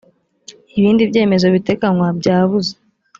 [0.77, 2.73] ibindi byemezo biteganywa byabuze